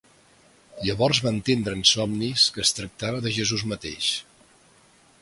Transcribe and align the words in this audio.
Llavors 0.85 1.19
va 1.25 1.33
entendre 1.35 1.77
en 1.79 1.85
somnis 1.91 2.49
que 2.57 2.65
es 2.67 2.75
tractava 2.81 3.23
de 3.27 3.37
Jesús 3.39 3.71
mateix. 3.75 4.13